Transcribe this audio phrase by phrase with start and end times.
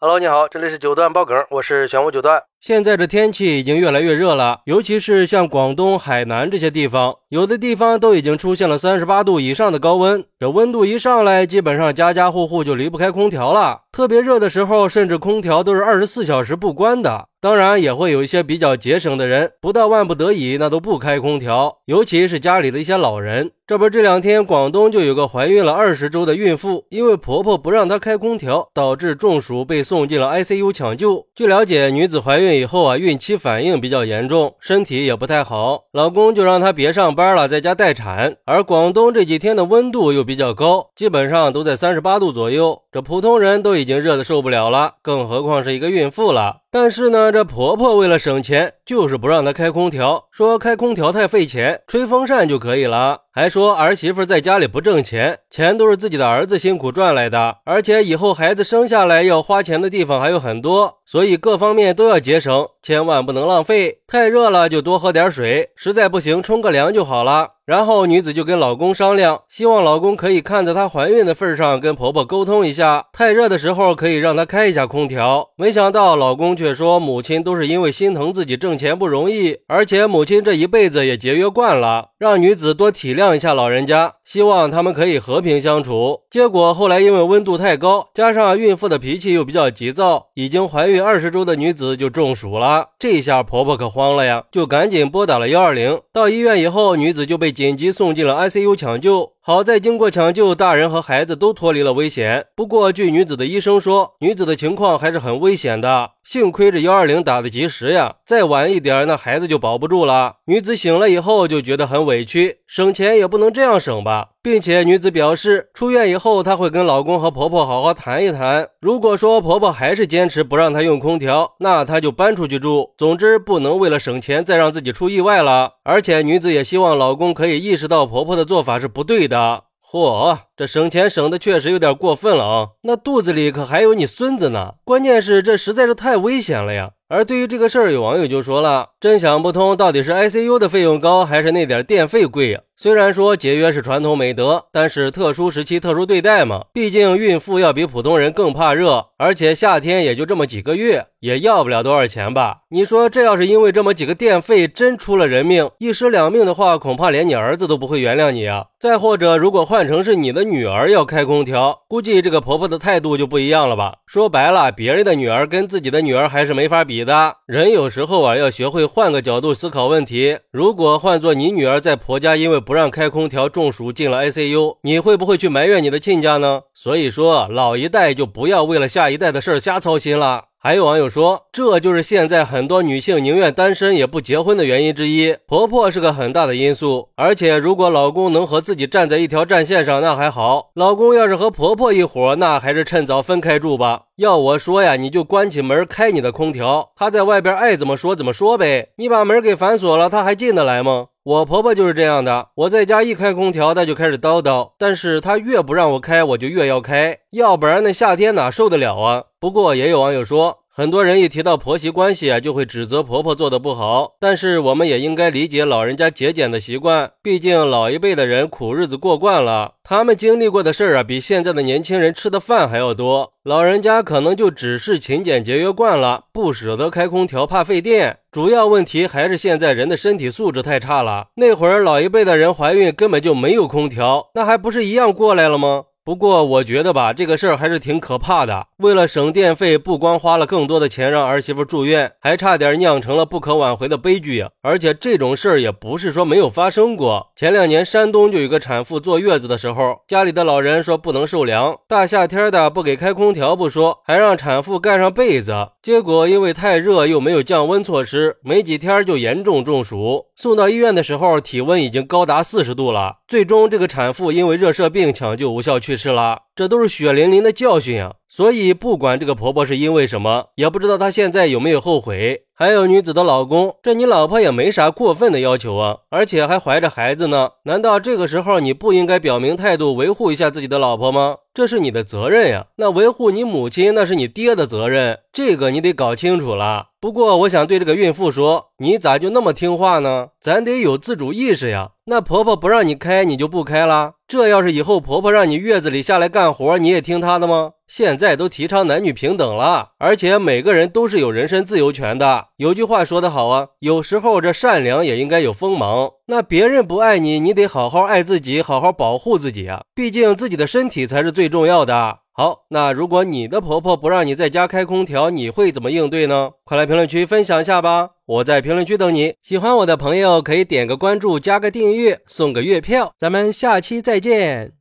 [0.00, 2.40] Hello，你好，这里是九段爆梗，我是玄武九段。
[2.60, 10.24] 现在这天气已经越来越热了，尤其是像广东、海南这些地方，有的地方都已经出现了三十八度以上的高温。
[10.38, 13.80] 这温度一上来，基本上家家户户就离不开空调了。
[13.90, 17.26] 特别热的时候，甚至空调都是二十四小时不关的。
[17.40, 21.78] 当然，也会有一些比较节省的人，不到万不得已，那都不开空调。
[21.84, 23.52] 尤其是家里的一些老人。
[23.64, 31.26] 这不，这两天广东就有个怀孕了二十周的孕妇，因为婆婆不让她开空调，导致中暑，被送进了 ICU 抢救。
[31.34, 38.36] 据了解，女子怀孕以后啊，孕期反应比较严重，身体也不太好，老公就让她别上班了，在家待产。
[38.46, 46.62] 而广东这几天的温度又比较高，基本上都在三十八度左右，这普通人都已经热得受不了了，更何况是一个孕妇了。
[46.80, 53.22] 但是呢，这婆婆为了省钱，就是不让她开空调，说开空调太费钱，吹风扇就可以了。
[53.32, 63.98] 还说儿媳妇在家里不挣钱，钱都是自己的儿子辛苦赚来的，而且以后孩子生下来要花钱的地方还有很多，所以各方面都要节省，千万不能浪费。
[64.06, 67.57] 太热了就多喝点水，实在不行冲个凉就好了。
[67.68, 75.50] 然后女子就跟老公商量，希望老公可以看在她怀孕的份上，跟婆婆沟通一下，太热的时候可以让她开一下空调。
[75.54, 86.20] 没想到老公却说，母亲都是因为心疼自己挣钱不容易，而且母亲这一辈子也节约惯了，让女子多体谅一下老人家，希望他们可以和平相处。
[86.30, 92.90] 结果后来因为温度太高，加上孕妇的脾气又比较急躁，已经怀孕二十周的女子就中暑了。
[92.98, 96.00] 这下婆婆可慌了呀，就赶紧拨打了幺二零。
[96.12, 97.48] 到医院以后，女子就被。
[97.58, 102.48] 紧急送进了 ICU 抢救，好在经过抢救，大人和孩子都脱离了危险。
[102.54, 106.10] 不过，据女子的医生说，女子的情况还是很危险的。
[106.22, 110.34] 幸亏这幺二零打的及时呀，再晚一点，那孩子就保不住了。
[110.44, 118.66] 女子醒了以后就觉得很委屈，省钱也不能这样省吧，并且女子表示，出院以后她会跟老公和婆婆好好谈一谈。
[118.80, 122.94] 如果说婆婆还是坚持不让她用空调，那她就搬出去住。
[122.96, 125.72] 总之，不能为了省钱再让自己出意外了。
[125.84, 129.64] 而且，女子也希望老公可以意识到婆婆的做法是不对的。
[129.90, 132.68] 嚯，这省钱省的确实有点过分了啊！
[132.84, 136.92] 那肚子里可还有你孙子呢，关键是这实在是太危险了呀。
[137.08, 142.60] 而对于这个事儿，有网友就说了，真想不通，到底是 ICU 的费用高，还是那点电费贵呀？
[142.80, 146.66] 虽然说节约是传统美德，但是特殊时期特殊对待嘛。
[146.72, 152.58] 毕竟孕妇要比普通人更怕热，而且夏天也就这么几个月，也要不了多少钱吧？
[152.70, 158.66] 你说这要是因为这么几个电费真出了人命，一尸两命的话，恐怕连你儿子都不会原谅你啊！
[158.78, 163.96] 再或者，如果换成是你的女儿要开空调，估计这个婆婆的态度就不一样了吧？
[164.06, 167.38] 说白了，别人的女儿跟自己的女儿还是没法比的。
[167.46, 170.38] 人有时候啊，要学会换个角度思考问题。
[170.52, 176.64] 如果换做你女儿在婆家因为不让开空调中暑进了 ICU，你会不会去埋怨你的亲家呢？
[176.74, 180.47] 所以说，老一代就不要为了下一代的事儿瞎操心了。
[180.60, 185.36] 还有网友说，这就是现在很多女性宁愿单身也不结婚的原因之一。
[185.46, 194.06] 婆婆是个很大的因素，而且如果老公能和自己站在一条战线上，那还好；老公要是和婆婆一伙，那还是趁早分开住吧。
[194.16, 198.88] 要我说呀，你就关起门开你的空调，他在外边爱怎么说怎么说呗。
[198.96, 201.06] 你把门给反锁了，他还进得来吗？
[201.22, 209.24] 我婆婆就是这样的，我在家一开空调，她就开始叨叨，但是她越不让我开，我就越要开，要不然那夏天哪受得了啊？
[209.40, 210.58] 不过也有网友说。
[210.78, 214.12] 很多人一提到婆媳关系啊，就会指责婆婆做的不好。
[214.20, 223.32] 但是我们也应该理解老人家节俭的习惯，毕竟老一辈的人苦日子过惯了，他们经历过的事儿啊，比现在的年轻人吃的饭还要多。
[223.42, 228.18] 老人家可能就只是勤俭节约惯了，不舍得开空调，怕费电。
[228.30, 231.30] 主要问题还是现在人的身体素质太差了。
[231.34, 235.86] 那会儿老一辈的人怀孕根本就没有空调，那还不是一样过来了吗？
[236.08, 238.68] 不过我觉得吧，这个事儿还是挺可怕的。
[238.78, 244.46] 为了省电费，不光花了更多的钱让儿媳妇住院，还差点酿成了不可挽回的悲剧！
[244.62, 247.26] 而且这种事儿也不是说没有发生过。
[247.36, 255.72] 前两年山东就有个产妇坐月子的时候，家里的老人说不能受凉，大夏天的不给开空调不说，还让产妇盖上被子。
[255.82, 260.24] 结果因为太热又没有降温措施，没几天就严重中暑。
[260.34, 263.16] 送到医院的时候，体温已经高达四十度了。
[263.28, 268.14] 最终这个产妇因为热射病抢救无效去世是啦这都是血淋淋的教训啊！
[268.28, 272.46] 所以不管这个婆婆是因为什么，也不知道她现在有没有后悔。
[272.52, 277.50] 还有女子的老公，这你老婆也没啥过分的要求啊，而且还怀着孩子呢。
[277.62, 281.36] 难道这个时候你不应该表明态度，维护一下自己的老婆吗？
[281.54, 282.66] 这是你的责任呀。
[282.78, 286.88] 那维护你母亲，那是你爹的责任，这个你得搞清楚了。
[287.00, 290.30] 不过我想对这个孕妇说，你咋就那么听话呢？
[290.40, 291.92] 咱得有自主意识呀。
[292.06, 294.14] 那婆婆不让你开，你就不开了。
[294.26, 297.72] 这要是以后婆婆让你月子里下来干干活，你也听她的吗？
[297.86, 302.46] 现在都提倡男女平等了，而且每个人都是有人身自由权的。
[302.56, 306.10] 有句话说得好啊，有时候这善良也应该有锋芒。
[306.28, 309.82] 那别人不爱你，你得好好爱自己，好好保护自己啊！
[309.94, 312.20] 毕竟自己的身体才是最重要的。
[312.32, 316.52] 好，那如果你的婆婆不让你在家开空调，你会怎么应对呢？
[316.64, 318.10] 快来评论区分享一下吧！
[318.24, 319.34] 我在评论区等你。
[319.42, 323.12] 喜欢我的朋友可以点个关注，加个订阅，送个月票。
[323.18, 324.77] 咱们下期再见。